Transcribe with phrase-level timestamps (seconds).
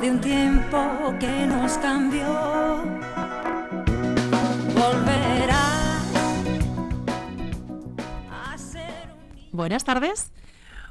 [0.00, 2.26] de un tiempo que nos cambió.
[4.74, 5.98] Volverá
[8.30, 9.10] a ser
[9.52, 9.56] un...
[9.56, 10.32] Buenas tardes.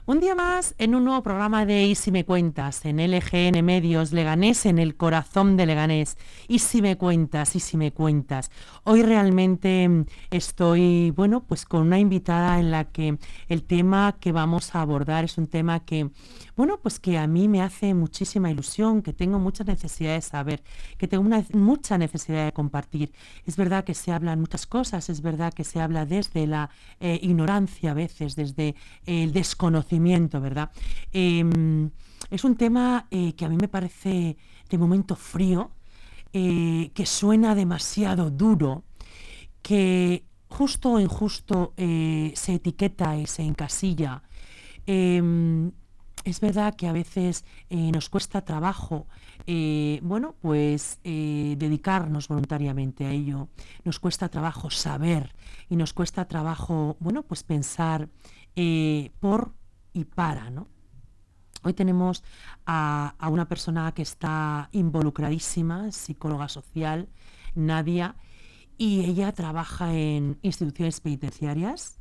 [0.07, 4.11] Un día más en un nuevo programa de Y si me cuentas, en LGN Medios
[4.11, 6.16] Leganés, en el corazón de Leganés.
[6.47, 8.52] Y si me cuentas, y si me cuentas.
[8.83, 9.89] Hoy realmente
[10.30, 15.24] estoy, bueno, pues con una invitada en la que el tema que vamos a abordar
[15.24, 16.11] es un tema que,
[16.55, 20.63] bueno, pues que a mí me hace muchísima ilusión, que tengo mucha necesidad de saber,
[20.97, 23.11] que tengo una, mucha necesidad de compartir.
[23.46, 27.19] Es verdad que se hablan muchas cosas, es verdad que se habla desde la eh,
[27.21, 30.71] ignorancia a veces, desde el desconocimiento, ¿verdad?
[31.11, 31.91] Em,
[32.30, 34.37] es un tema eh, que a mí me parece
[34.69, 35.71] de momento frío,
[36.31, 38.83] eh, que suena demasiado duro,
[39.61, 44.23] que justo o injusto se etiqueta y se encasilla.
[44.85, 45.71] Em,
[46.25, 49.07] es verdad que a veces eh, nos cuesta trabajo,
[50.01, 53.47] bueno, pues dedicarnos voluntariamente a ello.
[53.83, 55.35] Nos cuesta trabajo saber
[55.69, 58.09] y nos cuesta trabajo, bueno, pues pensar
[59.19, 59.53] por
[59.93, 60.67] y para, ¿no?
[61.65, 62.23] Hoy tenemos
[62.67, 67.09] a, una persona que está involucradísima, psicóloga social,
[67.55, 68.17] Nadia,
[68.77, 71.97] y ella trabaja en instituciones penitenciarias,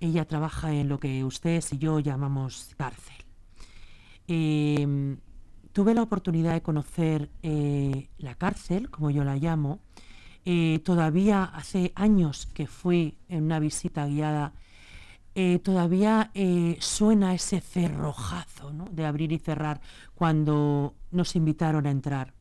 [0.00, 3.23] ella trabaja en lo que ustedes y yo llamamos cárcel.
[4.26, 5.18] Em,
[5.72, 9.80] tuve la oportunidad de conocer eh, la cárcel, como yo la llamo,
[10.44, 14.52] eh, todavía hace años que fui en una visita guiada.
[15.36, 19.80] Eh, todavía eh, suena ese cerrojazo de abrir y cerrar
[20.14, 22.34] cuando nos invitaron a entrar.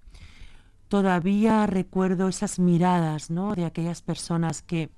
[0.90, 4.92] Todavía recuerdo esas miradas de aquellas personas que,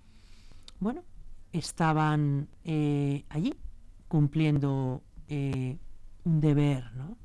[0.82, 1.04] bueno,
[1.54, 3.54] estaban eh, allí
[4.10, 5.02] cumpliendo
[6.26, 7.18] un deber, ¿no?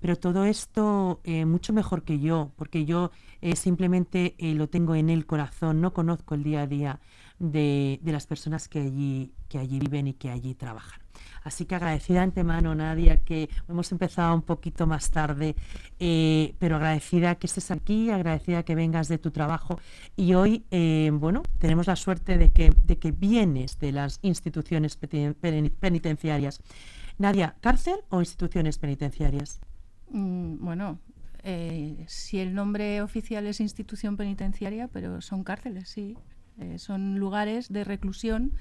[0.00, 3.10] Pero todo esto mucho mejor que yo, porque yo
[3.56, 7.00] simplemente lo tengo en el corazón, no conozco el día a día
[7.38, 11.00] de, las personas que allí, que allí viven y que allí trabajan.
[11.44, 15.56] Así que agradecida antemano, Nadia, que hemos empezado un poquito más tarde,
[15.98, 19.80] eh, pero agradecida que estés aquí, agradecida que vengas de tu trabajo.
[20.16, 24.96] Y hoy, eh, bueno, tenemos la suerte de que, de que vienes de las instituciones
[24.96, 26.60] penitenciarias.
[27.18, 29.60] Nadia, ¿cárcel o instituciones penitenciarias?
[30.10, 30.98] Mm, bueno,
[31.42, 36.16] eh, si el nombre oficial es institución penitenciaria, pero son cárceles, sí.
[36.58, 38.52] Eh, son lugares de reclusión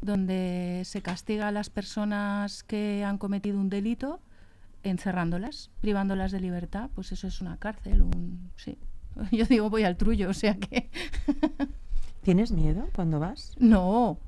[0.00, 4.20] donde se castiga a las personas que han cometido un delito
[4.82, 8.78] encerrándolas, privándolas de libertad, pues eso es una cárcel, un sí.
[9.32, 10.90] Yo digo voy al trullo, o sea que
[12.22, 13.54] ¿Tienes miedo cuando vas?
[13.58, 14.18] No,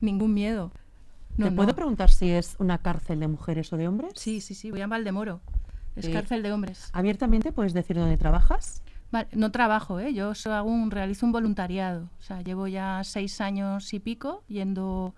[0.00, 0.72] ningún miedo.
[1.36, 4.12] No, ¿Te puedo preguntar si es una cárcel de mujeres o de hombres?
[4.16, 5.40] Sí, sí, sí, voy a Valdemoro.
[5.96, 6.90] Es cárcel de hombres.
[6.92, 8.82] ¿Abiertamente puedes decir dónde trabajas?
[9.32, 10.14] no trabajo, ¿eh?
[10.14, 12.08] yo hago un, realizo un voluntariado.
[12.18, 15.14] O sea, llevo ya seis años y pico yendo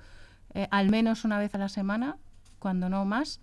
[0.54, 2.16] eh, al menos una vez a la semana,
[2.58, 3.40] cuando no más,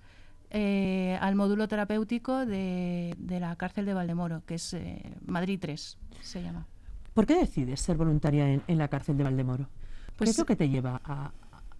[0.49, 6.41] eh, al módulo terapéutico de, la cárcel de Valdemoro, que es eh, Madrid 3, se
[6.41, 6.67] llama.
[7.13, 9.69] ¿Por qué decides ser voluntaria en, la cárcel de Valdemoro?
[10.17, 11.31] Pues, ¿Qué es lo que te lleva a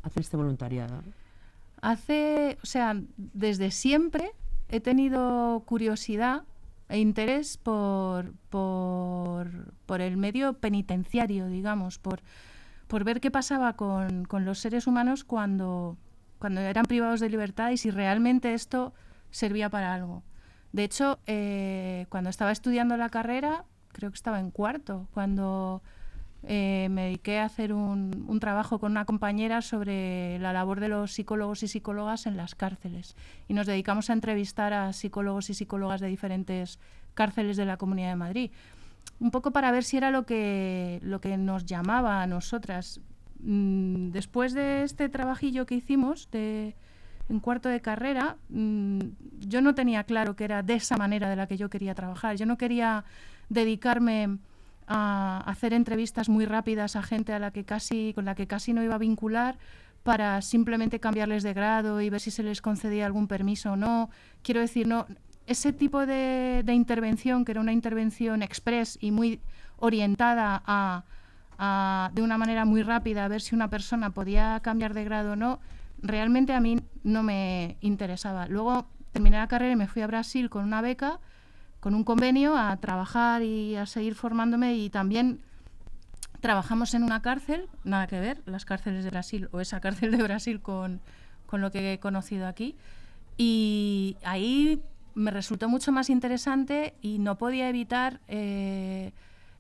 [0.04, 1.02] hacer este voluntariado?
[1.82, 4.32] Hace, o sea, desde siempre
[4.70, 6.44] he tenido curiosidad
[6.90, 12.22] e interés por, por, el medio penitenciario, digamos, por,
[12.88, 15.98] por ver qué pasaba con, los seres humanos cuando,
[16.38, 18.94] cuando eran privados de libertad y si realmente esto
[19.32, 20.24] servía para algo.
[20.74, 25.82] De hecho, eh, cuando estaba estudiando la carrera, creo que estaba en cuarto, cuando
[26.44, 31.12] eh, me dediqué a hacer un, trabajo con una compañera sobre la labor de los
[31.12, 33.16] psicólogos y psicólogas en las cárceles.
[33.48, 36.80] Y nos dedicamos a entrevistar a psicólogos y psicólogas de diferentes
[37.14, 38.52] cárceles de la Comunidad de Madrid.
[39.20, 43.02] Un poco para ver si era lo que, lo que nos llamaba a nosotras.
[43.40, 46.76] Mm, después de este trabajillo que hicimos de,
[47.30, 49.00] en cuarto de carrera, mm,
[49.42, 52.36] yo no tenía claro que era de esa manera de la que yo quería trabajar.
[52.36, 53.04] Yo no quería
[53.50, 54.40] dedicarme
[54.94, 58.74] a hacer entrevistas muy rápidas a gente a la que casi, con la que casi
[58.74, 59.58] no iba a vincular
[60.04, 64.10] para simplemente cambiarles de grado y ver si se les concedía algún permiso o no.
[64.44, 65.08] Quiero decir, no,
[65.48, 69.40] ese tipo de, intervención, que era una intervención express y muy
[69.78, 75.06] orientada a, de una manera muy rápida a ver si una persona podía cambiar de
[75.06, 75.60] grado o no,
[76.02, 78.48] realmente a mí no me interesaba.
[78.48, 81.22] Luego terminé la carrera y me fui a Brasil con una beca
[81.82, 85.42] con un convenio a trabajar y a seguir formándome y también
[86.40, 90.24] trabajamos en una cárcel, nada que ver, las cárceles de Brasil o esa cárcel de
[90.24, 91.02] Brasil con,
[91.52, 92.76] lo que he conocido aquí.
[93.36, 94.82] Y ahí
[95.16, 99.12] me resultó mucho más interesante y no podía evitar eh,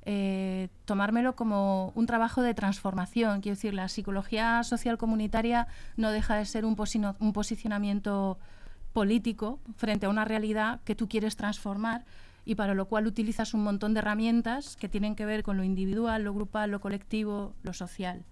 [0.05, 3.41] eh, tomármelo como un trabajo de transformación.
[3.41, 5.67] Quiero decir, la psicología social comunitaria
[5.97, 6.75] no deja de ser un
[7.33, 8.37] posicionamiento
[8.93, 12.05] político frente a una realidad que tú quieres transformar
[12.45, 15.63] y para lo cual utilizas un montón de herramientas que tienen que ver con lo
[15.63, 18.23] individual, lo grupal, lo colectivo, lo social.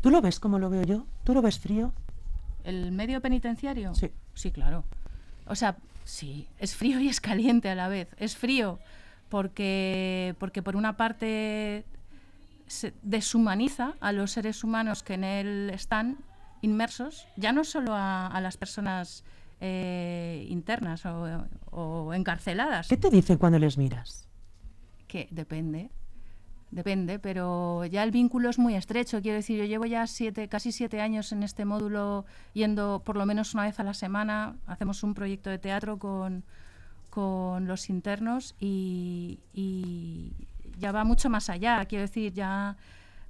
[0.00, 1.06] ¿Tú lo ves como lo veo yo?
[1.24, 1.92] ¿Tú lo ves frío?
[2.64, 3.94] ¿El medio penitenciario?
[3.94, 4.10] Sí.
[4.34, 4.84] Sí, claro.
[5.46, 8.08] O sea, sí, es frío y es caliente a la vez.
[8.18, 8.78] Es frío
[9.28, 11.84] porque, porque por una parte
[12.66, 16.18] se deshumaniza a los seres humanos que en él están
[16.62, 19.24] inmersos, ya no solo a, las personas
[19.64, 22.88] eh, internas o, o, encarceladas.
[22.88, 24.28] ¿Qué te dicen cuando les miras?
[25.06, 25.90] Que depende
[26.72, 29.20] depende, pero ya el vínculo es muy estrecho.
[29.20, 32.24] Quiero decir, yo llevo ya siete, casi siete años en este módulo,
[32.54, 34.56] yendo por lo menos una vez a la semana.
[34.66, 36.44] Hacemos un proyecto de teatro con,
[37.10, 39.38] con los internos y,
[40.78, 41.84] ya va mucho más allá.
[41.84, 42.76] Quiero decir, ya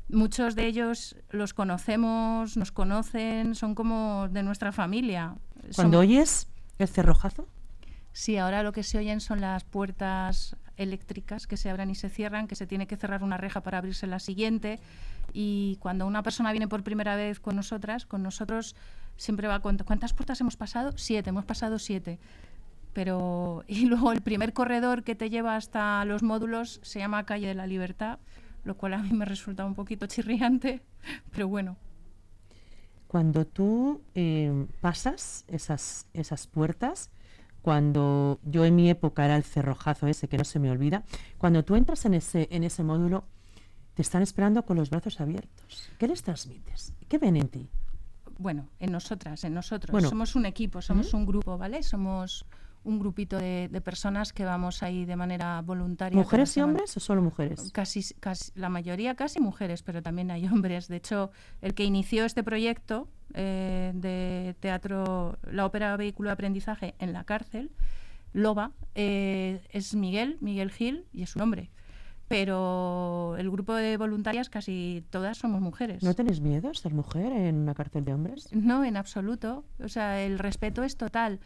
[0.09, 5.35] muchos de ellos los conocemos, nos conocen, son como de nuestra familia.
[5.75, 6.49] Cuando oyes
[6.79, 7.49] el cerrojazo.
[8.13, 12.11] Sí, ahora lo que se oyen son las puertas eléctricas que se abran y se
[12.11, 14.81] cierran, que se tiene que cerrar una reja para abrirse la siguiente.
[15.33, 18.77] Y cuando una persona viene por primera vez con nosotras, con nosotros
[19.17, 20.93] siempre va con ¿cuántas puertas hemos pasado?
[20.97, 22.19] Siete, hemos pasado siete.
[22.93, 27.49] Pero, y luego el primer corredor que te lleva hasta los módulos se llama Calle
[27.49, 28.19] de la Libertad,
[28.65, 30.83] lo cual a mí me resulta un poquito chirriante,
[31.33, 31.77] pero bueno.
[33.13, 37.11] Cuando tú eh, pasas esas, esas puertas,
[37.61, 41.05] cuando yo en mi época era el cerrojazo ese que no se me olvida,
[41.37, 43.25] cuando tú entras en ese, en ese módulo,
[43.93, 45.91] te están esperando con los brazos abiertos.
[45.99, 46.95] ¿Qué les transmites?
[47.07, 47.69] ¿Qué ven en ti?
[48.39, 50.09] Bueno, en nosotras, en nosotros.
[50.09, 51.83] somos un equipo, somos un grupo, ¿vale?
[51.83, 52.47] Somos
[52.85, 56.19] un grupito de, personas que vamos ahí de manera voluntaria.
[56.19, 57.71] ¿Mujeres y hombres o solo mujeres?
[57.73, 60.89] Casi, casi, la mayoría casi mujeres, pero también hay hombres.
[60.89, 61.31] De hecho,
[61.61, 67.25] el que inició este proyecto eh, de teatro, la ópera vehículo de aprendizaje en la
[67.25, 67.71] cárcel,
[68.33, 71.71] Loba, eh, es Miguel, Miguel Gil, y es su nombre.
[72.29, 76.03] Pero el grupo de voluntarias casi todas somos mujeres.
[76.03, 78.49] ¿No tenéis miedo a ser mujer en una cárcel de hombres?
[78.53, 79.65] No, en absoluto.
[79.85, 81.41] O sea, el respeto es total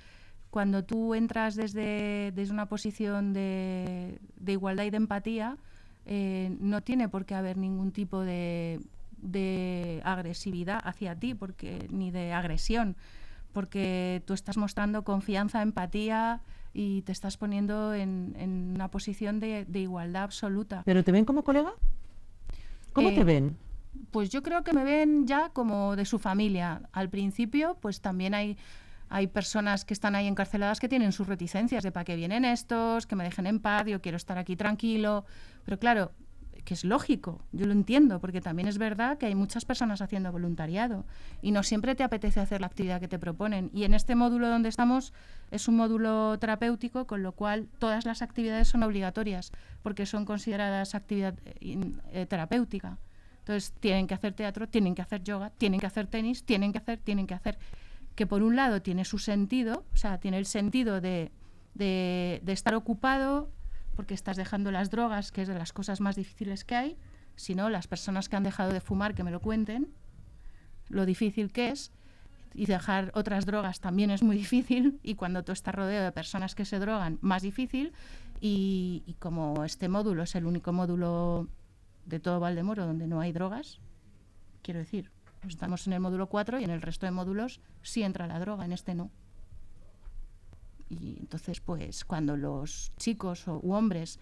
[0.56, 5.58] cuando tú entras desde, desde una posición de, de, igualdad y de empatía,
[6.06, 8.80] eh, no tiene por qué haber ningún tipo de,
[9.18, 12.96] de, agresividad hacia ti, porque ni de agresión,
[13.52, 16.40] porque tú estás mostrando confianza, empatía
[16.72, 20.84] y te estás poniendo en, en una posición de, de, igualdad absoluta.
[20.86, 21.74] ¿Pero te ven como colega?
[22.94, 23.58] ¿Cómo te eh, ven?
[24.10, 26.88] Pues yo creo que me ven ya como de su familia.
[26.92, 28.56] Al principio, pues también hay
[29.08, 33.06] hay personas que están ahí encarceladas que tienen sus reticencias de para qué vienen estos,
[33.06, 35.24] que me dejen en paz, yo quiero estar aquí tranquilo.
[35.64, 36.12] Pero claro,
[36.66, 40.32] que es lógico, yo lo entiendo, porque también es verdad que hay muchas personas haciendo
[40.32, 41.06] voluntariado
[41.40, 43.70] y no siempre te apetece hacer la actividad que te proponen.
[43.72, 45.14] Y en este módulo donde estamos
[45.52, 50.94] es un módulo terapéutico, con lo cual todas las actividades son obligatorias, porque son consideradas
[50.96, 51.78] actividad eh,
[52.12, 52.98] eh, terapéutica.
[53.38, 56.78] Entonces tienen que hacer teatro, tienen que hacer yoga, tienen que hacer tenis, tienen que
[56.78, 57.58] hacer, tienen que hacer
[58.16, 61.30] que por un lado tiene su sentido, o sea, tiene el sentido de,
[62.46, 63.52] estar ocupado
[63.94, 66.96] porque estás dejando las drogas, que es de las cosas más difíciles que hay,
[67.36, 69.88] sino las personas que han dejado de fumar que me lo cuenten,
[70.88, 71.92] lo difícil que es,
[72.54, 76.54] y dejar otras drogas también es muy difícil, y cuando tú estás rodeado de personas
[76.54, 77.92] que se drogan, más difícil,
[78.40, 81.48] y como este módulo es el único módulo
[82.06, 83.80] de todo Valdemoro donde no hay drogas,
[84.62, 85.10] quiero decir,
[85.54, 88.64] estamos en el módulo 4 y en el resto de módulos sí entra la droga,
[88.64, 89.10] en este no.
[90.88, 94.20] Y entonces, pues cuando los chicos o, u hombres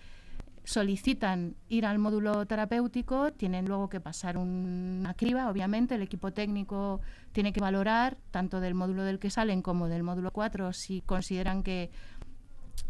[0.65, 7.03] solicitan ir al módulo terapéutico, tienen luego que pasar una criba, obviamente, el equipo técnico
[7.33, 11.63] tiene que valorar, tanto del módulo del que salen como del módulo 4, si consideran
[11.63, 11.91] que,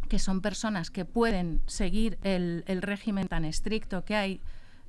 [0.08, 4.40] que son personas que pueden seguir el régimen tan estricto que hay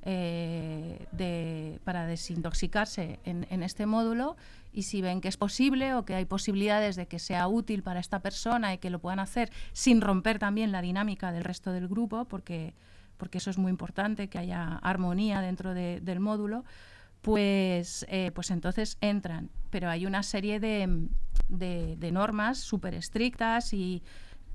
[0.08, 4.36] eh, de, para desintoxicarse en, este módulo
[4.72, 7.98] y si ven que es posible o que hay posibilidades de que sea útil para
[7.98, 11.88] esta persona y que lo puedan hacer sin romper también la dinámica del resto del
[11.88, 12.72] grupo, porque,
[13.16, 16.64] porque eso es muy importante, que haya armonía dentro del módulo,
[17.20, 19.50] pues, eh, pues entonces entran.
[19.70, 21.08] Pero hay una serie de,
[21.48, 24.04] de, de normas súper estrictas y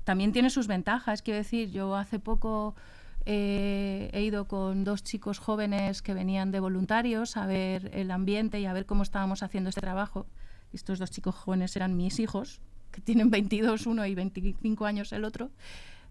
[0.04, 1.20] también tiene sus ventajas.
[1.20, 2.74] Quiero decir, yo hace poco
[3.24, 8.60] eh, he ido con dos chicos jóvenes que venían de voluntarios a ver el ambiente
[8.60, 10.26] y a ver cómo estábamos haciendo este trabajo.
[10.72, 12.60] Estos dos chicos jóvenes eran mis hijos,
[12.90, 15.50] que tienen 22 uno y 25 años el otro,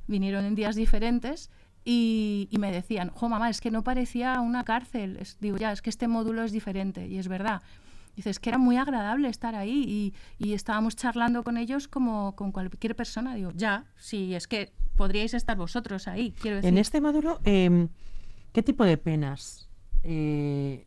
[0.08, 1.50] vinieron en días diferentes
[1.84, 5.20] y, me decían, jo mamá, es que no parecía una cárcel.
[5.40, 7.62] Digo, ya, es que este módulo es diferente y es verdad.
[8.16, 12.52] Dices que era muy agradable estar ahí y, y estábamos charlando con ellos como con
[12.52, 13.36] cualquier persona.
[13.36, 16.70] Digo, ya, sí, es que podríais estar vosotros ahí, quiero decir.
[16.70, 17.90] En este módulo, em,
[18.52, 19.70] ¿qué tipo de penas
[20.04, 20.86] eh,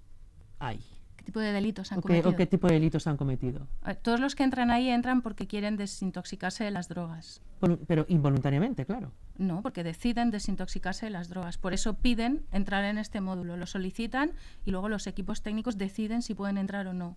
[0.59, 0.81] hay?
[1.25, 2.31] ¿Qué tipo de delitos han ¿O qué, cometido?
[2.31, 3.67] o qué tipo de delitos han cometido?
[4.03, 7.41] Todos los que entran ahí entran porque quieren desintoxicarse de las drogas.
[7.87, 9.11] Pero involuntariamente, claro.
[9.39, 11.57] No, porque deciden desintoxicarse de las drogas.
[11.57, 14.33] Por eso piden entrar en este módulo, lo solicitan
[14.67, 17.17] y luego los equipos técnicos deciden si pueden entrar o no.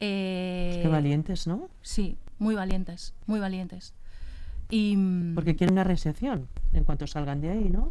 [0.00, 1.70] Eh, Qué valientes, ¿no?
[1.80, 3.94] Sí, muy valientes, muy valientes.
[4.68, 7.88] Y mm, Porque quieren una reinserción en cuanto salgan de ahí, ¿no?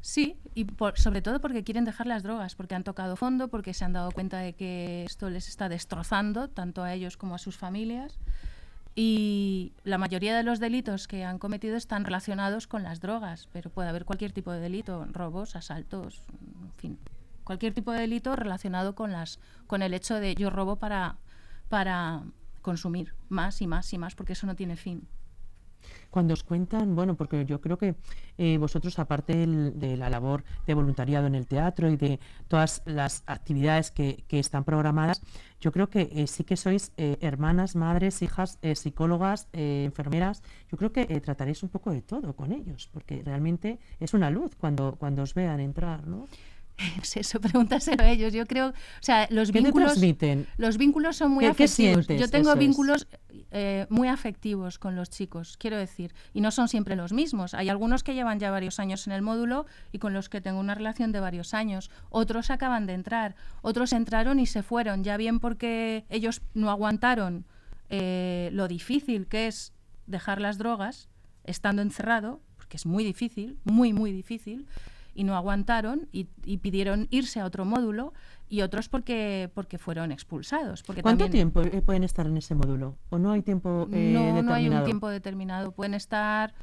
[0.00, 3.74] Sí, y por- sobre todo porque quieren dejar las drogas, porque han tocado fondo, porque
[3.74, 7.38] se han dado cuenta de que esto les está destrozando tanto a ellos como a
[7.38, 8.18] sus familias.
[8.96, 13.70] Y la mayoría de los delitos que han cometido están relacionados con las drogas, pero
[13.70, 16.22] puede haber cualquier tipo de delito, robos, asaltos,
[16.64, 16.98] en fin,
[17.44, 21.16] cualquier tipo de delito relacionado con las con el hecho de yo robo para
[21.68, 22.22] para
[22.62, 25.06] consumir más y más y más porque eso no tiene fin.
[26.10, 27.94] Cuando os cuentan, bueno, porque yo creo que
[28.38, 33.22] eh, vosotros, aparte de la labor de voluntariado en el teatro y de todas las
[33.26, 35.22] actividades que, que están programadas,
[35.60, 40.42] yo creo que eh, sí que sois eh, hermanas, madres, hijas, psicólogas, enfermeras.
[40.70, 44.56] Yo creo que trataréis un poco de todo con ellos, porque realmente es una luz
[44.56, 46.26] cuando, cuando os vean entrar, ¿no?
[47.02, 48.32] Es eso, pregúntaselo a ellos.
[48.32, 50.46] Yo creo, o sea, los ¿Qué te vínculos transmiten?
[50.56, 52.06] Los vínculos son muy ¿Qué- qué afectivos.
[52.06, 52.20] sientes?
[52.20, 53.06] Yo tengo Eso vínculos
[53.50, 57.54] eh, muy afectivos con los chicos, quiero decir, y no son siempre los mismos.
[57.54, 60.60] Hay algunos que llevan ya varios años en el módulo y con los que tengo
[60.60, 61.90] una relación de varios años.
[62.10, 67.44] Otros acaban de entrar, otros entraron y se fueron, ya bien porque ellos no aguantaron
[67.88, 69.72] eh, lo difícil que es
[70.06, 71.08] dejar las drogas
[71.44, 74.66] estando encerrado, porque es muy difícil, muy, muy difícil
[75.14, 78.12] y no aguantaron y, y pidieron irse a otro módulo
[78.48, 80.82] y otros porque porque fueron expulsados.
[80.82, 82.96] Porque ¿Cuánto también tiempo eh, pueden estar en ese módulo?
[83.10, 85.72] ¿O no hay tiempo eh, no, no hay un tiempo determinado.
[85.72, 86.54] Pueden estar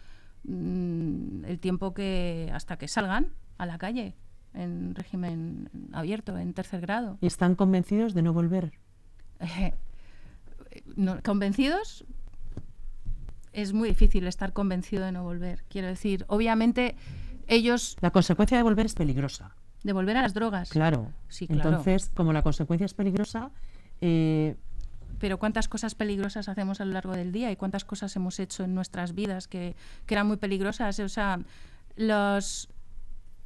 [0.43, 4.15] mm, el tiempo que hasta que salgan a la calle
[4.53, 7.17] en régimen abierto, en tercer grado.
[7.21, 8.71] ¿Y están convencidos de no volver?
[10.95, 12.05] No- ¿Convencidos?
[13.51, 15.63] Es muy difícil estar convencido de no volver.
[15.69, 16.95] Quiero decir, obviamente
[17.47, 19.55] ellos La consecuencia de volver es peligrosa.
[19.83, 20.69] de volver a las drogas.
[20.69, 21.11] Claro.
[21.29, 21.69] Sí, claro.
[21.69, 23.51] Entonces, como la consecuencia es peligrosa,
[24.01, 24.55] eh,
[25.19, 28.63] Pero cuántas cosas peligrosas hacemos a lo largo del día y cuántas cosas hemos hecho
[28.63, 29.75] en nuestras vidas que,
[30.05, 30.99] que eran muy peligrosas.
[30.99, 31.39] O sea,
[31.95, 32.69] los,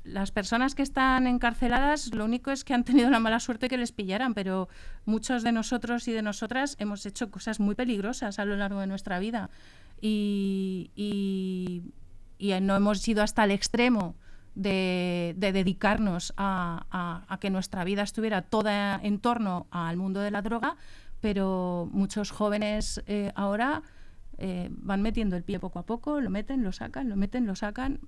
[0.04, 3.78] las personas que están encarceladas, lo único es que han tenido la mala suerte que
[3.78, 4.68] les pillaran, pero
[5.06, 8.88] muchos de nosotros y de nosotras hemos hecho cosas muy peligrosas a lo largo de
[8.88, 9.50] nuestra vida.
[10.02, 11.84] Y, y,
[12.42, 14.16] y no hemos ido hasta el extremo
[14.56, 20.42] de, de dedicarnos a que nuestra vida estuviera toda en torno al mundo de la
[20.42, 20.76] droga,
[21.22, 23.84] pero muchos jóvenes eh, ahora
[24.38, 27.56] eh, van metiendo el pie poco a poco, lo meten, lo sacan, lo meten, lo
[27.56, 28.00] sacan.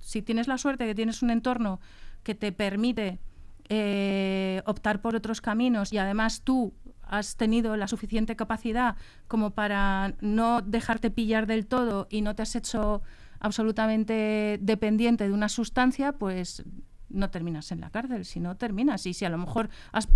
[0.00, 1.78] Si tienes la suerte que tienes un entorno
[2.22, 3.20] que te permite
[3.68, 6.72] eh, optar por otros caminos y además tú
[7.02, 8.96] has tenido la suficiente capacidad
[9.28, 13.02] como para no dejarte pillar del todo y no te has hecho
[13.44, 16.64] absolutamente dependiente de una sustancia, pues
[17.10, 19.06] no terminas en la cárcel, si no terminas.
[19.06, 20.08] Y si a lo mejor has-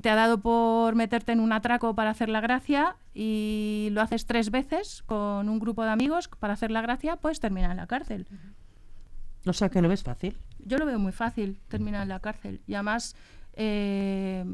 [0.00, 4.26] te ha dado por meterte en un atraco para hacer la gracia y lo haces
[4.26, 7.86] tres veces con un grupo de amigos para hacer la gracia, pues termina en la
[7.86, 8.26] cárcel.
[9.46, 10.36] o sea que lo ves fácil.
[10.64, 12.60] Yo lo veo muy fácil terminar en la cárcel.
[12.66, 13.14] Y además,
[13.54, 14.44] eh,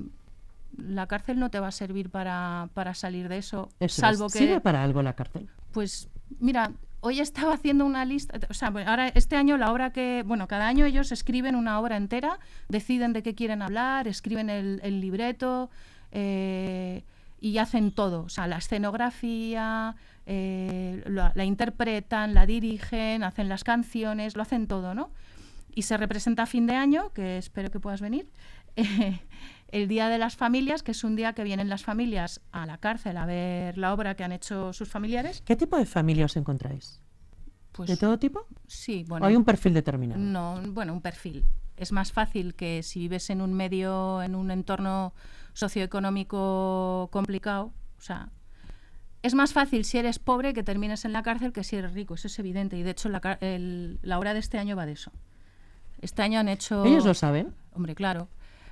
[0.77, 4.33] la cárcel no te va a servir para, para salir de eso, Eso salvo es.
[4.35, 4.39] que...
[4.41, 5.49] ¿Sirve para algo la cárcel?
[5.73, 6.09] Pues
[6.41, 10.47] mira, hoy estaba haciendo una lista, o sea, ahora este año la obra que, bueno,
[10.49, 15.01] cada año ellos escriben una obra entera, deciden de qué quieren hablar, escriben el, el
[15.01, 15.69] libreto
[16.13, 17.03] eh,
[17.41, 23.65] y hacen todo, o sea, la escenografía, eh, la, la interpretan, la dirigen, hacen las
[23.65, 25.11] canciones, lo hacen todo, ¿no?
[25.75, 28.31] Y se representa a fin de año, que espero que puedas venir.
[29.69, 32.79] el Día de las Familias, que es un día que vienen las familias a la
[32.79, 35.43] cárcel a ver la obra que han hecho sus familiares.
[35.47, 37.01] ¿Qué tipo de familia os encontráis?
[37.73, 38.47] Pues ¿De todo tipo?
[38.67, 39.27] sí, ¿O bueno.
[39.27, 40.21] hay un perfil determinado?
[40.21, 41.43] No, bueno, un perfil.
[41.79, 45.15] Es más fácil que si vives en un medio, en un entorno
[45.55, 48.29] socioeconómico complicado, o sea,
[49.23, 52.15] es más fácil si eres pobre que termines en la cárcel que si eres rico,
[52.15, 52.77] eso es evidente.
[52.77, 55.13] Y de hecho la, el- la obra de este año va de eso.
[56.03, 56.85] Este año han hecho...
[56.85, 57.55] ¿Ellos lo saben?
[57.73, 58.29] Hombre, claro,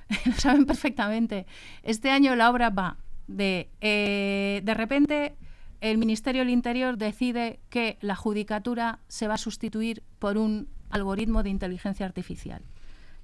[0.25, 1.47] lo saben perfectamente.
[1.81, 2.97] Este año la obra va
[3.27, 5.35] de, eh, de repente,
[5.79, 11.41] el Ministerio del Interior decide que la judicatura se va a sustituir por un algoritmo
[11.41, 12.61] de inteligencia artificial.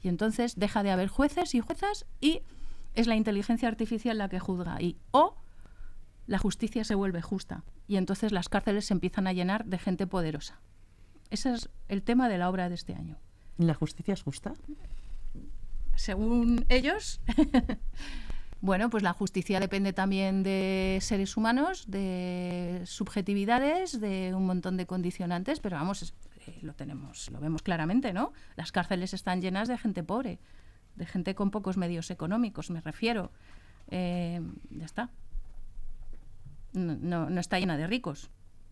[0.01, 2.41] Y entonces deja de haber jueces y juezas y
[2.95, 4.97] es la inteligencia artificial la que juzga ahí.
[5.11, 5.35] O
[6.25, 10.07] la justicia se vuelve justa y entonces las cárceles se empiezan a llenar de gente
[10.07, 10.59] poderosa.
[11.29, 13.17] Ese es el tema de la obra de este año.
[13.57, 14.53] ¿La justicia es justa?
[15.95, 17.19] Según ellos,
[18.61, 24.85] bueno, pues la justicia depende también de seres humanos, de subjetividades, de un montón de
[24.85, 26.13] condicionantes, pero vamos,
[26.45, 28.31] eh, lo tenemos, lo vemos claramente, ¿no?
[28.55, 30.39] Las cárceles están llenas de gente pobre,
[30.95, 33.31] de gente con pocos medios económicos, me refiero.
[33.89, 35.09] Eh, ya está.
[36.73, 38.29] No, no, está llena de ricos,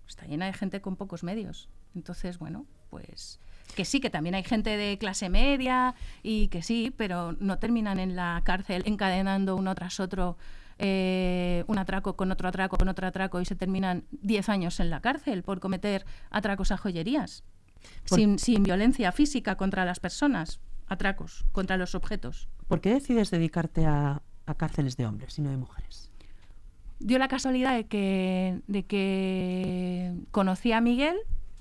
[0.08, 1.70] está llena de gente con pocos medios.
[1.96, 3.40] Entonces, bueno, pues
[3.76, 8.00] que sí, que también hay gente de clase media y que sí, pero no terminan
[8.00, 10.38] en la cárcel encadenando uno tras otro
[10.78, 14.90] eh, un atraco con otro atraco con otro atraco y se terminan 10 años en
[14.90, 17.44] la cárcel por cometer atracos a joyerías.
[18.04, 22.50] Sin, sin, violencia física contra las personas, atracos contra los objetos.
[22.68, 24.24] ¿Por qué decides dedicarte a,
[24.58, 26.12] cárceles de hombres y no de mujeres?
[27.00, 31.18] Dio la casualidad de que, de que conocí a Miguel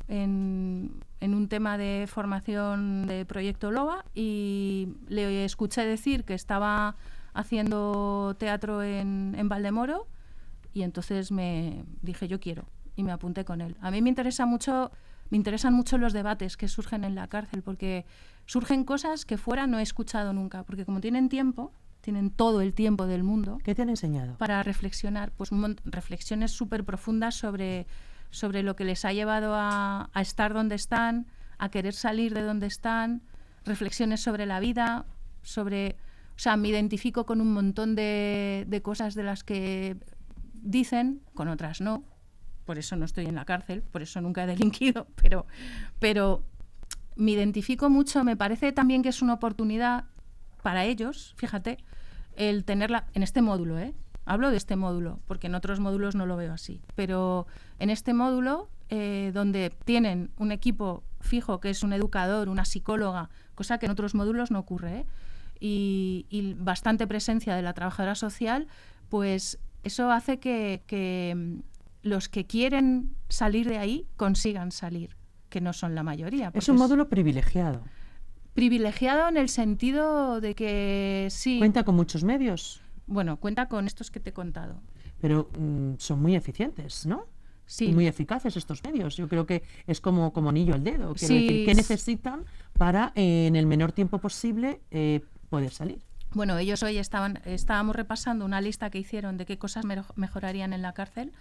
[0.08, 6.96] en, en, un tema de formación de Proyecto Loba y le escuché decir que estaba
[7.32, 10.06] haciendo teatro en, en Valdemoro
[10.72, 12.64] y entonces me dije yo quiero
[12.96, 13.76] y me apunté con él.
[13.80, 14.90] A mí me interesa mucho
[15.30, 18.04] me interesan mucho los debates que surgen en la cárcel, porque
[18.46, 22.74] surgen cosas que fuera no he escuchado nunca, porque como tienen tiempo, tienen todo el
[22.74, 23.58] tiempo del mundo.
[23.64, 24.36] ¿Qué te han enseñado?
[24.36, 25.50] Para reflexionar, pues
[25.84, 27.86] reflexiones súper profundas sobre,
[28.34, 31.26] sobre lo que les ha llevado a, estar donde están,
[31.56, 33.22] a querer salir de donde están,
[33.64, 35.06] reflexiones sobre la vida,
[35.42, 35.96] sobre...
[36.36, 39.96] O sea, me identifico con un montón de, de cosas de las que
[40.52, 42.02] dicen, con otras no,
[42.64, 45.46] por eso no estoy en la cárcel, por eso nunca he delinquido, pero,
[46.00, 46.42] pero
[47.14, 50.06] me identifico mucho, me parece también que es una oportunidad
[50.60, 51.78] para ellos, fíjate,
[52.34, 53.94] el tenerla en este módulo, ¿eh?
[54.26, 57.46] Hablo de este módulo, porque en otros módulos no lo veo así, pero
[57.78, 63.30] en este módulo, eh, donde tienen un equipo fijo, que es un educador, una psicóloga,
[63.54, 65.06] cosa que en otros módulos no ocurre, ¿eh?
[65.60, 68.66] y, y, bastante presencia de la trabajadora social,
[69.08, 71.60] pues eso hace que, que
[72.04, 75.16] los que quieren salir de ahí consigan salir,
[75.48, 76.50] que no son la mayoría.
[76.54, 77.82] Es un módulo privilegiado.
[78.54, 81.58] Privilegiado en el sentido de que sí.
[81.58, 82.83] Cuenta con muchos medios.
[83.06, 84.80] Bueno, cuenta con estos que te he contado.
[85.20, 87.26] Pero mm, son muy eficientes, ¿no?
[87.66, 87.88] Sí.
[87.92, 89.16] muy eficaces estos medios.
[89.16, 91.14] Yo creo que es como, como anillo al dedo.
[91.14, 92.44] ¿Qué necesitan
[92.76, 96.02] para, eh, en el menor tiempo posible, eh, poder salir?
[96.34, 99.84] Bueno, ellos hoy estaban, estábamos repasando una lista que hicieron de qué cosas
[100.16, 101.32] mejorarían en la cárcel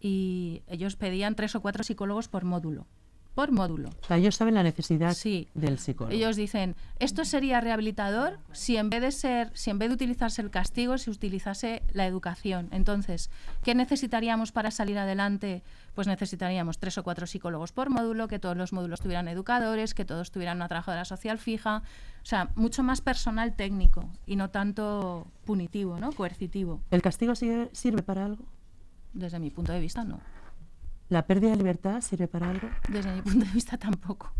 [0.00, 2.86] y ellos pedían tres o cuatro psicólogos por módulo.
[3.40, 3.88] Por módulo.
[3.88, 5.16] O sea, ellos saben la necesidad
[5.54, 6.14] del psicólogo.
[6.14, 10.42] Ellos dicen, esto sería rehabilitador si en vez de ser, si en vez de utilizarse
[10.42, 12.68] el castigo, se utilizase la educación.
[12.70, 13.30] Entonces,
[13.62, 15.62] ¿qué necesitaríamos para salir adelante?
[15.94, 20.04] Pues necesitaríamos tres o cuatro psicólogos por módulo, que todos los módulos tuvieran educadores, que
[20.04, 21.82] todos tuvieran una trabajadora social fija,
[22.22, 26.12] o sea, mucho más personal técnico y no tanto punitivo, ¿no?
[26.12, 26.82] Coercitivo.
[26.90, 28.44] ¿El castigo sirve para algo?
[29.14, 30.20] Desde mi punto de vista, no.
[31.10, 32.70] ¿La pérdida de libertad sirve para algo?
[32.88, 34.32] Desde mi punto de vista, tampoco.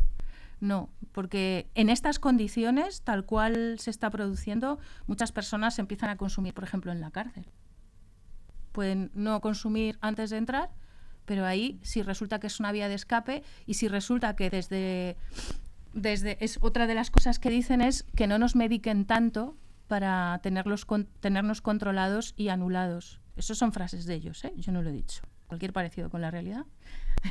[0.61, 4.79] No, porque en estas condiciones, tal cual se está produciendo,
[5.09, 7.47] muchas personas empiezan a consumir, por ejemplo, en la cárcel.
[8.71, 10.71] Pueden no consumir antes de entrar,
[11.25, 15.17] pero ahí si resulta que es una vía de escape y si resulta que desde,
[15.93, 19.57] desde es otra de las cosas que dicen es que no nos mediquen tanto
[19.89, 20.87] para tenerlos,
[21.19, 23.21] tenernos controlados y anulados.
[23.35, 24.53] Eso son frases de ellos, ¿eh?
[24.57, 25.23] yo no lo he dicho.
[25.51, 26.65] Cualquier parecido con la realidad.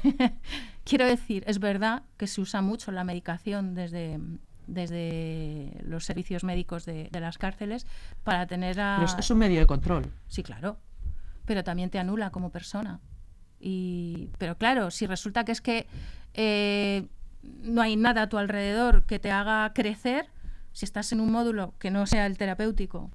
[0.83, 4.19] Quiero decir, es verdad que se usa mucho la medicación desde,
[4.67, 7.87] desde los servicios médicos de, las cárceles
[8.25, 8.95] para tener a...
[8.97, 10.11] Pero esto es un medio de control.
[10.27, 10.75] Sí, claro.
[11.45, 12.99] Pero también te anula como persona.
[13.57, 15.87] Y, pero claro, si resulta que es que
[16.33, 17.07] eh,
[17.41, 20.27] no hay nada a tu alrededor que te haga crecer,
[20.73, 23.11] si estás en un módulo que no sea el terapéutico,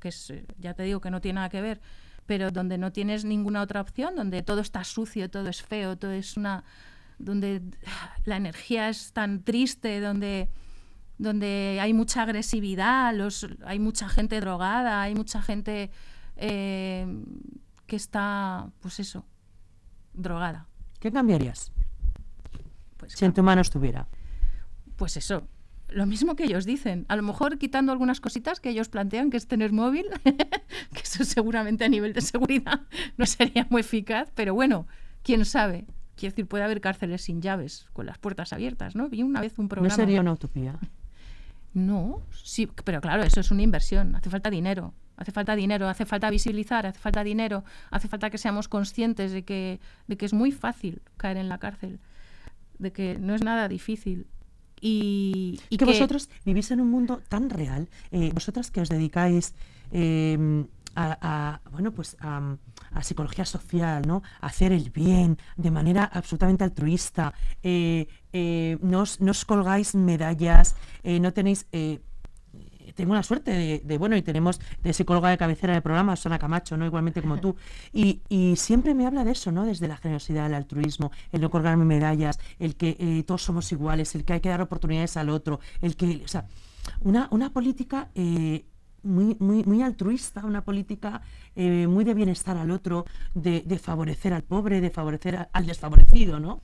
[0.00, 1.80] que es, ya te digo que no tiene nada que ver,
[2.28, 6.12] pero donde no tienes ninguna otra opción, donde todo está sucio, todo es feo, todo
[6.12, 6.62] es una
[7.18, 7.62] donde
[8.26, 10.50] la energía es tan triste, donde
[11.16, 15.90] donde hay mucha agresividad, los, hay mucha gente drogada, hay mucha gente
[16.36, 17.06] eh,
[17.86, 19.24] que está, pues eso,
[20.12, 20.68] drogada.
[21.00, 21.72] ¿Qué cambiarías?
[22.98, 24.06] Pues, si en tu mano estuviera.
[24.96, 25.48] Pues eso,
[25.90, 27.06] lo mismo que ellos dicen.
[27.08, 31.24] A lo mejor quitando algunas cositas que ellos plantean, que es tener móvil, que eso
[31.24, 32.82] seguramente a nivel de seguridad
[33.16, 34.86] no sería muy eficaz, pero bueno,
[35.22, 35.86] quién sabe.
[36.16, 39.08] Quiero decir, puede haber cárceles sin llaves, con las puertas abiertas, ¿no?
[39.08, 39.88] Vi una vez un programa.
[39.88, 40.78] ¿No sería una utopía?
[41.74, 44.94] No, sí, pero claro, eso es una inversión, hace falta dinero.
[45.16, 49.42] Hace falta dinero, hace falta visibilizar, hace falta dinero, hace falta que seamos conscientes de
[49.42, 51.98] que, de que es muy fácil caer en la cárcel,
[52.78, 54.28] de que no es nada difícil.
[54.80, 59.54] Y, y que, vosotros vivís en un mundo tan real, eh, vosotras que os dedicáis
[59.92, 60.64] eh,
[60.98, 62.56] a, bueno, pues a,
[63.02, 64.22] psicología social, ¿no?
[64.40, 67.34] A hacer el bien de manera absolutamente altruista.
[67.62, 71.66] Eh, eh no, os, colgáis medallas, eh, no tenéis
[72.98, 76.76] tengo la suerte de, bueno, y tenemos de psicóloga de cabecera del programa, Sona Camacho,
[76.76, 76.84] ¿no?
[76.84, 77.54] Igualmente como tú.
[77.92, 78.22] Y,
[78.56, 79.64] siempre me habla de eso, ¿no?
[79.64, 84.16] Desde la generosidad, el altruismo, el no colgarme medallas, el que eh, todos somos iguales,
[84.16, 86.48] el que hay que dar oportunidades al otro, el que, o sea,
[87.02, 88.64] una, una política eh,
[89.04, 91.22] muy, muy, muy, altruista, una política
[91.54, 96.62] eh, muy de bienestar al otro, de, favorecer al pobre, de favorecer al desfavorecido, ¿no?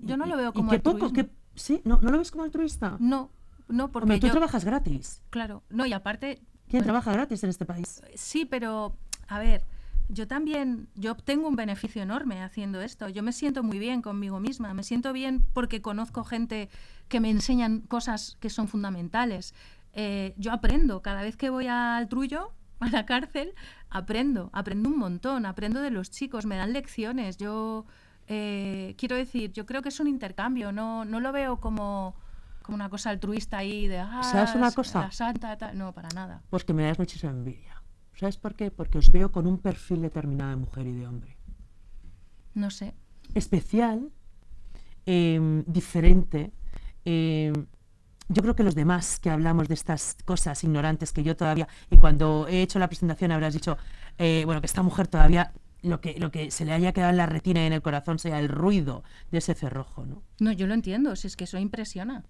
[0.00, 1.80] Yo, no lo veo como y poco, que, ¿Sí?
[1.84, 2.96] ¿No, ¿No lo ves como altruista?
[3.00, 3.32] No,
[3.70, 5.22] no, porque tú trabajas gratis.
[5.30, 6.42] Claro, no, y aparte...
[6.68, 8.02] ¿Quién trabaja gratis en este país?
[8.14, 9.64] Sí, pero, a ver,
[10.08, 13.08] yo también, yo obtengo un beneficio enorme haciendo esto.
[13.08, 16.68] Yo me siento muy bien conmigo misma, me siento bien porque conozco gente
[17.08, 19.54] que me enseñan cosas que son fundamentales.
[19.92, 23.54] Eh, yo aprendo, cada vez que voy al trullo, a la cárcel,
[23.88, 27.36] aprendo, aprendo un montón, aprendo de los chicos, me dan lecciones.
[27.36, 27.86] Yo
[28.26, 32.14] eh, quiero decir, yo creo que es un intercambio, no, no lo veo como
[32.68, 35.00] una cosa altruista ahí de, ah, ¿sabes una cosa?
[35.00, 36.42] La santa, No, para nada.
[36.50, 37.82] Pues que me das muchísima envidia.
[38.14, 38.70] ¿Sabes por qué?
[38.70, 41.36] Porque os veo con un perfil determinado de mujer y de hombre.
[42.54, 42.94] No sé.
[43.34, 44.10] Especial,
[45.06, 46.52] em, diferente.
[47.04, 47.66] Em,
[48.28, 51.96] yo creo que los demás que hablamos de estas cosas ignorantes que yo todavía, y
[51.96, 53.78] cuando he hecho la presentación habrás dicho,
[54.18, 57.16] eh, bueno, que esta mujer todavía lo que, lo que se le haya quedado en
[57.16, 60.22] la retina y en el corazón sea el ruido de ese cerrojo, ¿no?
[60.38, 62.24] No, yo lo entiendo, si es que eso impresiona.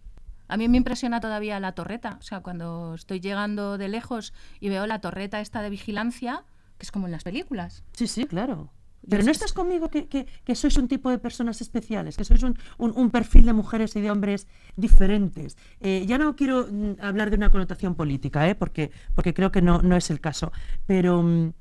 [0.50, 4.68] A mí me impresiona todavía la torreta, o sea, cuando estoy llegando de lejos y
[4.68, 6.44] veo la torreta esta de vigilancia,
[6.76, 7.84] que es como en las películas.
[7.92, 8.72] Sí, sí, claro.
[9.08, 12.58] Pero no estás conmigo que, que, sois un tipo de personas especiales, que sois un,
[12.78, 15.56] un, perfil de mujeres y de hombres diferentes.
[15.80, 18.54] Eh, ya no quiero mm, hablar de una connotación política, ¿eh?
[18.54, 20.52] porque, porque creo que no, no es el caso.
[20.86, 21.52] Pero, mm,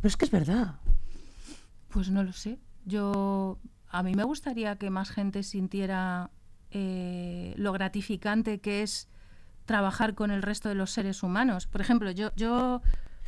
[0.00, 0.76] pero es que es verdad.
[1.88, 2.58] Pues no lo sé.
[2.86, 6.30] Yo, a mí me gustaría que más gente sintiera
[6.72, 9.08] eh, lo gratificante que es
[9.64, 11.66] trabajar con el resto de los seres humanos.
[11.66, 12.32] Por ejemplo, yo...
[12.36, 12.82] yo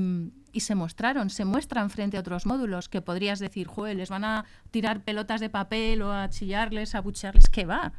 [0.56, 4.46] se mostraron, se muestran frente a otros módulos que podrías decir, joder, les van a
[4.72, 7.50] tirar pelotas de papel o a chillarles, a bucharles.
[7.50, 7.94] ¿Qué va?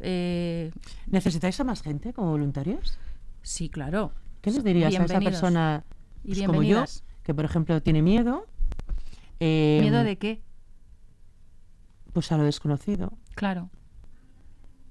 [0.00, 0.70] Eh,
[1.06, 2.98] ¿Necesitáis a más gente como voluntarios?
[3.42, 4.12] Sí, claro.
[4.40, 5.84] ¿Qué les dirías a esa persona
[6.22, 6.84] Y pues, como yo,
[7.22, 8.46] que por ejemplo tiene miedo?
[9.40, 10.42] Eh, ¿Miedo de qué?
[12.12, 13.12] Pues a lo desconocido.
[13.34, 13.70] Claro.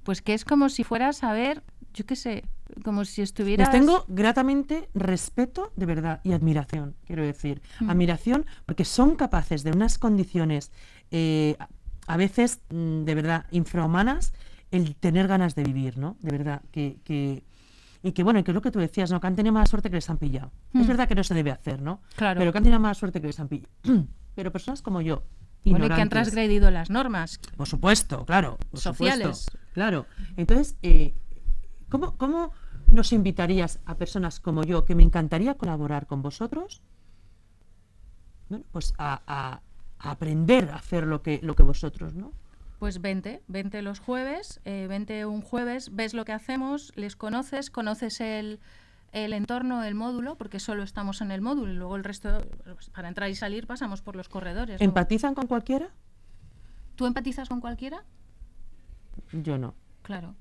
[0.03, 2.43] Pues que es como si fueras a ver, yo qué sé,
[2.83, 3.69] como si estuvieras...
[3.71, 7.61] Les tengo gratamente respeto, de verdad, y admiración, quiero decir.
[7.79, 7.89] Mm.
[7.89, 10.71] Admiración porque son capaces de unas condiciones,
[11.11, 11.69] eh, a-
[12.07, 14.33] a veces, mm, de verdad, infrahumanas,
[14.71, 16.17] el tener ganas de vivir, ¿no?
[16.19, 16.97] De verdad, que...
[17.05, 17.43] que
[18.05, 19.21] y que bueno, que es lo que tú decías, ¿no?
[19.21, 20.51] Que han tenido mala suerte que les han pillado.
[20.73, 20.87] Es Mm.
[20.89, 22.01] verdad que no se debe hacer, ¿no?
[22.17, 22.37] Claro.
[22.39, 23.69] Pero que han tenido mala suerte que les han pillado.
[24.35, 25.23] Pero personas como yo,
[25.65, 27.39] Bueno, y que han transgredido las normas.
[27.55, 28.57] por supuesto, claro.
[28.71, 29.37] por Sociales.
[29.45, 30.05] supuesto, claro.
[30.37, 31.13] Entonces, eh,
[31.89, 32.51] ¿cómo, ¿cómo
[32.91, 36.81] nos invitarías a personas como yo, que me encantaría colaborar con vosotros?
[38.49, 39.61] Bueno, pues a, a-
[39.99, 42.33] a aprender a hacer lo que, lo que vosotros, ¿no?
[42.79, 47.69] Pues vente, vente los jueves, eh, vente un jueves, ves lo que hacemos, les conoces,
[47.69, 48.59] conoces el,
[49.13, 52.89] el entorno, el módulo, porque solo estamos en el módulo y luego el resto, pues,
[52.89, 54.81] para entrar y salir, pasamos por los corredores.
[54.81, 55.89] ¿Empatizan con cualquiera?
[56.95, 58.03] ¿Tú empatizas con cualquiera?
[59.31, 59.75] Yo no.
[60.01, 60.35] Claro.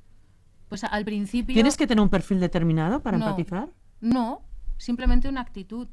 [0.68, 1.54] Pues al principio...
[1.54, 3.26] ¿Tienes que tener un perfil determinado para No.
[3.26, 3.68] empatizar?
[4.00, 4.42] No,
[4.78, 5.88] simplemente una actitud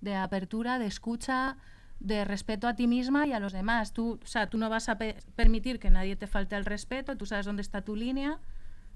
[0.00, 1.56] de apertura, de escucha,
[2.00, 3.92] de respeto a ti misma y a los demás.
[3.92, 7.16] Tú, o sea, tú no vas a pe- permitir que nadie te falte el respeto,
[7.16, 8.38] tú sabes dónde está tu línea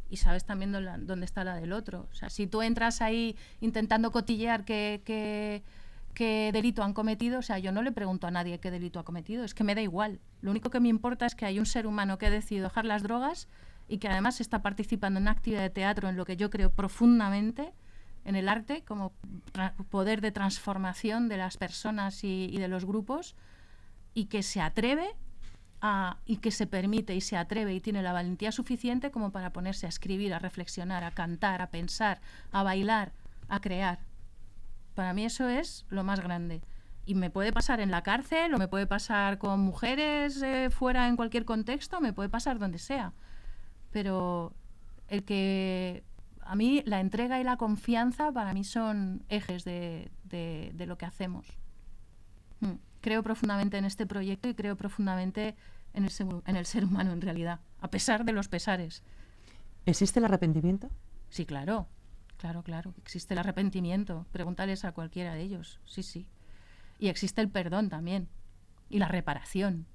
[0.08, 2.08] y sabes también dónde, está la del otro.
[2.10, 5.62] O sea, si tú entras ahí intentando cotillear qué, qué-
[6.52, 9.44] delito han cometido, o sea, yo no le pregunto a nadie qué delito ha cometido,
[9.44, 10.18] es que me da igual.
[10.40, 12.86] Lo único que me importa es que hay un ser humano que ha decidido dejar
[12.86, 13.48] las drogas
[13.86, 16.70] y que además está participando en una actividad de teatro en lo que yo creo
[16.70, 17.72] profundamente
[18.24, 19.12] en el arte como
[19.90, 23.36] poder de transformación de las personas y de los grupos
[24.14, 25.06] y que se atreve
[25.80, 29.52] a- y que se permite y se atreve y tiene la valentía suficiente como para
[29.52, 32.20] ponerse a escribir, a reflexionar, a cantar, a pensar,
[32.52, 33.12] a bailar,
[33.48, 33.98] a crear.
[34.94, 36.62] Para mí eso es lo más grande.
[37.04, 41.06] Y me puede pasar en la cárcel, o me puede pasar con mujeres eh, fuera
[41.08, 43.12] en cualquier contexto, me puede pasar donde sea.
[43.92, 44.52] Pero
[45.08, 46.02] el que
[46.40, 50.96] a mí la entrega y la confianza para mí son ejes de, de- de lo
[50.98, 51.46] que hacemos.
[52.60, 52.72] Mm.
[53.06, 55.54] Creo profundamente en este proyecto y creo profundamente
[55.94, 59.04] en el, ser, en el ser humano en realidad, a pesar de los pesares.
[59.84, 60.90] ¿Existe el arrepentimiento?
[61.28, 61.86] Sí, claro,
[62.36, 62.94] claro, claro.
[62.98, 64.26] Existe el arrepentimiento.
[64.32, 65.78] Pregúntales a cualquiera de ellos.
[65.84, 66.26] Sí, sí.
[66.98, 68.26] Y existe el perdón también.
[68.88, 69.86] Y la reparación.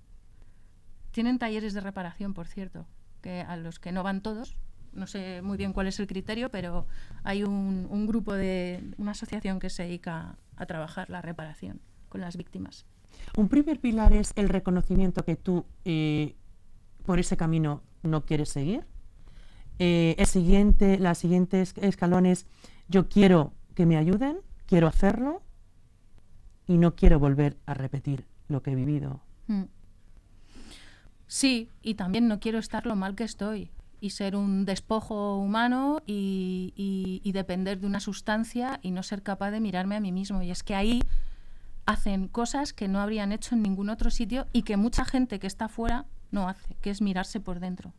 [1.11, 2.87] Tienen talleres de reparación, por cierto,
[3.21, 4.55] que a los que no van todos.
[4.93, 6.87] No sé muy bien cuál es el criterio, pero
[7.25, 12.21] hay un, un grupo de una asociación que se dedica a trabajar la reparación con
[12.21, 12.85] las víctimas.
[13.37, 16.35] Un primer pilar es el reconocimiento que tú eh,
[17.05, 18.85] por ese camino no quieres seguir.
[19.79, 22.45] Eh, el siguiente, la siguiente es- escalón es
[22.87, 25.41] yo quiero que me ayuden, quiero hacerlo
[26.67, 29.21] y no quiero volver a repetir lo que he vivido.
[29.47, 29.63] Mm.
[31.27, 33.71] Sí, y también no quiero estar lo mal que estoy
[34.01, 39.51] y ser un despojo humano y- y depender de una sustancia y no ser capaz
[39.51, 40.41] de mirarme a mí mismo.
[40.41, 41.01] Y es que ahí
[41.85, 45.47] hacen cosas que no habrían hecho en ningún otro sitio y que mucha gente que
[45.47, 47.93] está fuera no hace, que es mirarse por dentro.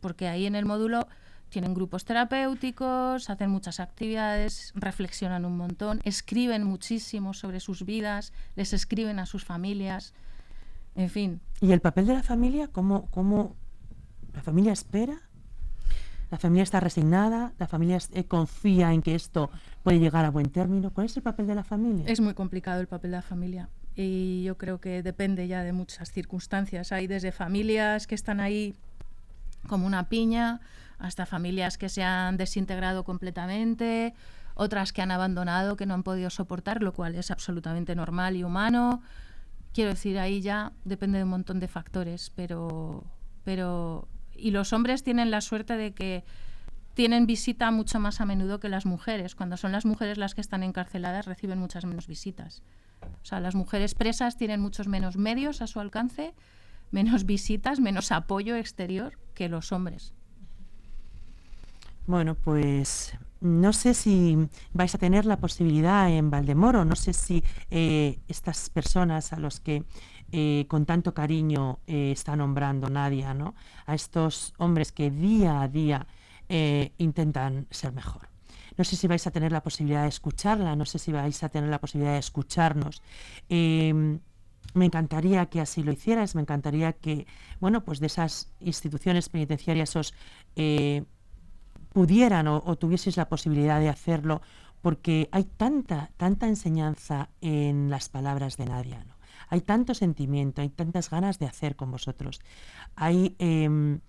[0.00, 1.06] Porque ahí en el módulo
[1.48, 8.72] tienen grupos terapéuticos, hacen muchas actividades, reflexionan un montón, escriben muchísimo sobre sus vidas, les
[8.72, 10.14] escriben a sus familias,
[10.94, 11.40] en fin.
[11.60, 12.68] ¿Y el papel de la familia?
[12.68, 13.54] ¿Cómo, cómo
[14.32, 15.20] la familia espera?
[16.32, 17.52] ¿La familia está resignada?
[17.58, 19.50] ¿La familia eh, confía en que esto
[19.82, 20.90] puede llegar a buen término?
[20.90, 22.06] ¿Cuál es el papel de la familia?
[22.08, 25.74] Es muy complicado el papel de la familia y yo creo que depende ya de
[25.74, 26.90] muchas circunstancias.
[26.90, 28.74] Hay desde familias que están ahí
[29.68, 30.62] como una piña
[30.98, 34.14] hasta familias que se han desintegrado completamente,
[34.54, 38.44] otras que han abandonado, que no han podido soportar, lo cual es absolutamente normal y
[38.44, 39.02] humano.
[39.74, 43.04] Quiero decir, ahí ya depende de un montón de factores, pero,
[43.44, 46.24] pero y los hombres tienen la suerte de que
[46.94, 49.34] tienen visita mucho más a menudo que las mujeres.
[49.34, 52.62] Cuando son las mujeres las que están encarceladas, reciben muchas menos visitas.
[53.02, 56.34] O sea, las mujeres presas tienen muchos menos medios a su alcance,
[56.90, 60.12] menos visitas, menos apoyo exterior que los hombres.
[62.06, 64.36] Bueno, pues no sé si
[64.72, 69.60] vais a tener la posibilidad en Valdemoro, no sé si eh, estas personas a los
[69.60, 69.84] que
[70.32, 73.54] eh, con tanto cariño eh, está nombrando Nadia, ¿no?
[73.86, 76.06] A estos hombres que día a día
[76.48, 78.28] eh, intentan ser mejor.
[78.76, 81.48] No sé si vais a tener la posibilidad de escucharla, no sé si vais a
[81.48, 83.02] tener la posibilidad de escucharnos.
[83.48, 84.18] Eh,
[84.74, 87.26] me encantaría que así lo hicieras, me encantaría que,
[87.60, 90.14] bueno, pues de esas instituciones penitenciarias,
[90.56, 91.04] eh,
[91.92, 94.40] pudieran o, o tuvieseis la posibilidad de hacerlo,
[94.80, 99.04] porque hay tanta, tanta enseñanza en las palabras de Nadia.
[99.48, 102.40] Hay tanto sentimiento, hay tantas ganas de hacer con vosotros.
[102.96, 104.00] Hay em,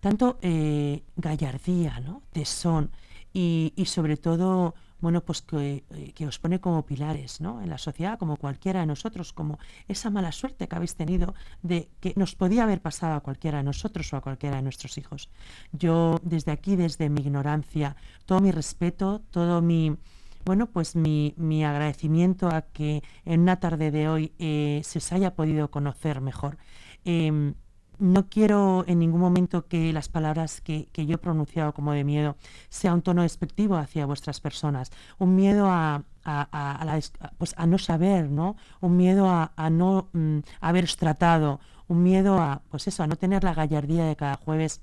[0.00, 2.22] tanto eh, gallardía, ¿no?
[2.32, 2.90] Tesón
[3.32, 7.62] y, y sobre todo bueno, pues que, eh, que, os pone como pilares, ¿no?
[7.62, 11.88] En la sociedad, como cualquiera de nosotros, como esa mala suerte que habéis tenido de
[12.00, 15.30] que nos podía haber pasado a cualquiera de nosotros o a cualquiera de nuestros hijos.
[15.72, 17.96] Yo desde aquí, desde mi ignorancia,
[18.26, 19.96] todo mi respeto, todo mi,
[20.44, 25.12] bueno, pues mi, mi, agradecimiento a que en una tarde de hoy eh, se os
[25.12, 26.58] haya podido conocer mejor.
[27.04, 27.52] Eh,
[27.98, 32.36] no quiero en ningún momento que las palabras que, yo he pronunciado como de miedo
[32.68, 37.00] sea un tono despectivo hacia vuestras personas, un miedo a, a, a,
[37.38, 38.56] pues no saber, ¿no?
[38.80, 43.44] un miedo a, no mm, haberos tratado, un miedo a, pues eso, a no tener
[43.44, 44.82] la gallardía de cada jueves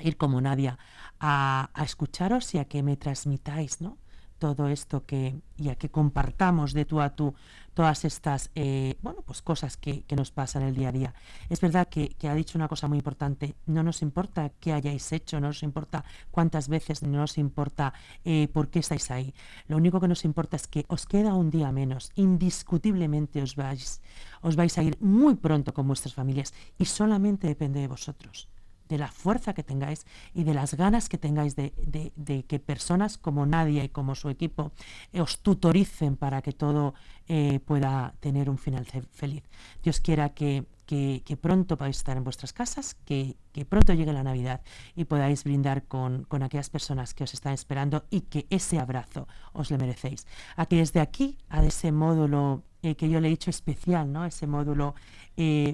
[0.00, 0.78] ir como Nadia,
[1.18, 3.98] a, escucharos y a que me transmitáis, ¿no?
[4.38, 7.34] Todo esto que y a que compartamos de tú a tú
[7.74, 11.14] todas estas eh, bueno pues cosas que, que, nos pasan el día a día.
[11.48, 15.12] Es verdad que, que, ha dicho una cosa muy importante no nos importa qué hayáis
[15.12, 17.92] hecho no nos importa cuántas veces no nos importa
[18.24, 19.34] eh, por qué estáis ahí.
[19.66, 24.00] Lo único que nos importa es que os queda un día menos indiscutiblemente os vais
[24.42, 28.48] os vais a ir muy pronto con vuestras familias y solamente depende de vosotros
[28.88, 31.72] de la fuerza que tengáis y de las ganas que tengáis de,
[32.16, 34.72] de, que personas como Nadia y como su equipo
[35.12, 36.94] eh, os tutoricen para que todo
[37.28, 39.44] eh, pueda tener un final feliz.
[39.82, 44.22] Dios quiera que, que, pronto podáis estar en vuestras casas, que, que, pronto llegue la
[44.22, 44.62] Navidad
[44.96, 49.28] y podáis brindar con, con, aquellas personas que os están esperando y que ese abrazo
[49.52, 50.26] os le merecéis.
[50.56, 54.24] A que desde aquí, a ese módulo eh, que yo le he dicho especial, ¿no?
[54.24, 54.94] ese módulo,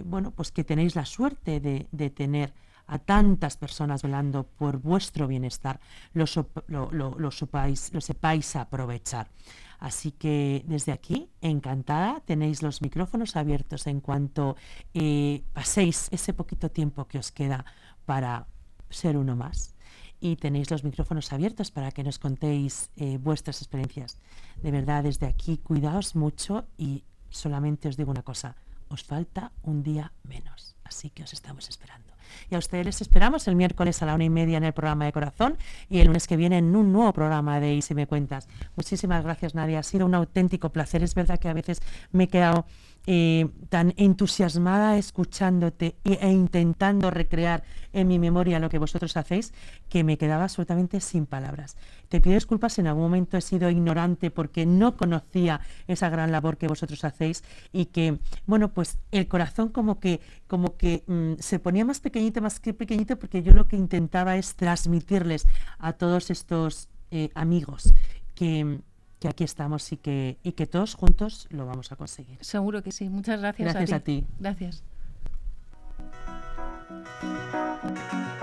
[0.05, 2.53] bueno, pues que tenéis la suerte de, de tener
[2.87, 5.81] a tantas personas velando por vuestro bienestar,
[6.13, 6.27] lo,
[6.69, 9.31] lo, lo, sepáis aprovechar.
[9.79, 14.57] Así que desde aquí, encantada, tenéis los micrófonos abiertos en cuanto
[14.95, 17.65] eh, paséis ese poquito tiempo que os queda
[18.07, 18.47] para
[18.91, 19.75] ser uno más.
[20.21, 24.19] Y tenéis los micrófonos abiertos para que nos contéis eh, vuestras experiencias.
[24.63, 28.57] De verdad, desde aquí, cuidaos mucho y solamente os digo una cosa,
[28.89, 30.77] os falta un día menos.
[30.85, 32.04] Así que os estamos esperando.
[32.51, 35.05] Y a ustedes les esperamos el miércoles a la una y media en el programa
[35.05, 35.57] de Corazón
[35.89, 38.49] y el lunes que viene en un nuevo programa de Y si me cuentas.
[38.77, 39.81] Muchísimas gracias, Nadia.
[39.81, 41.03] Ha sido un auténtico placer.
[41.03, 41.81] Es verdad que a veces
[42.13, 42.67] me he quedado
[43.07, 47.63] eh, tan entusiasmada escuchándote e, intentando recrear
[47.93, 49.53] en mi memoria lo que vosotros hacéis,
[49.89, 51.77] que me quedaba absolutamente sin palabras.
[52.09, 56.57] Te pido disculpas, en algún momento he sido ignorante porque no conocía esa gran labor
[56.57, 61.59] que vosotros hacéis y que, bueno, pues el corazón como que, como que mmm, se
[61.59, 65.47] ponía más pequeñito, más que pequeñito, porque yo lo que intentaba es transmitirles
[65.79, 67.93] a todos estos eh, amigos
[68.35, 68.81] que
[69.25, 72.37] que aquí estamos y que, y que todos juntos lo vamos a conseguir.
[72.43, 73.09] Seguro que sí.
[73.09, 73.73] Muchas gracias.
[73.73, 74.19] Gracias a ti.
[74.19, 74.27] A ti.
[74.39, 74.85] Gracias.